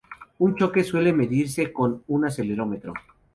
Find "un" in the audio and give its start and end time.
0.39-0.55, 2.07-2.25